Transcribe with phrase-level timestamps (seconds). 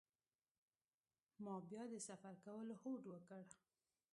[1.43, 3.43] ما بیا د سفر کولو هوډ وکړ.